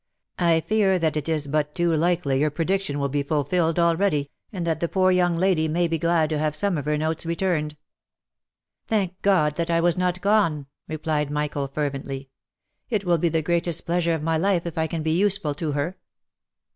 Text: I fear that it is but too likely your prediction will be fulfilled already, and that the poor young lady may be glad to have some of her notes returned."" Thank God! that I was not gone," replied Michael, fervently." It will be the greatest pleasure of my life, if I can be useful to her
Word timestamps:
I 0.39 0.61
fear 0.61 0.97
that 0.97 1.15
it 1.15 1.29
is 1.29 1.47
but 1.47 1.75
too 1.75 1.93
likely 1.95 2.39
your 2.39 2.49
prediction 2.49 2.97
will 2.97 3.07
be 3.09 3.21
fulfilled 3.21 3.77
already, 3.77 4.31
and 4.51 4.65
that 4.65 4.79
the 4.79 4.87
poor 4.87 5.11
young 5.11 5.35
lady 5.35 5.67
may 5.67 5.87
be 5.87 5.99
glad 5.99 6.31
to 6.31 6.39
have 6.39 6.55
some 6.55 6.75
of 6.79 6.85
her 6.85 6.97
notes 6.97 7.23
returned."" 7.23 7.77
Thank 8.87 9.21
God! 9.21 9.57
that 9.57 9.69
I 9.69 9.79
was 9.79 9.99
not 9.99 10.19
gone," 10.19 10.65
replied 10.87 11.29
Michael, 11.29 11.67
fervently." 11.67 12.31
It 12.89 13.05
will 13.05 13.19
be 13.19 13.29
the 13.29 13.43
greatest 13.43 13.85
pleasure 13.85 14.15
of 14.15 14.23
my 14.23 14.37
life, 14.39 14.65
if 14.65 14.75
I 14.75 14.87
can 14.87 15.03
be 15.03 15.11
useful 15.11 15.53
to 15.53 15.73
her 15.73 15.99